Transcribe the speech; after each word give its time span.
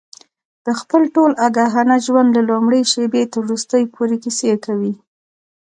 د 0.65 0.67
خپل 0.79 1.01
ټول 1.15 1.31
آګاهانه 1.47 1.95
ژوند 2.05 2.29
له 2.37 2.41
لومړۍ 2.51 2.81
شېبې 2.91 3.23
تر 3.33 3.39
وروستۍ 3.45 3.83
پورې 3.95 4.15
کیسې 4.23 4.53
کوي. 4.65 4.93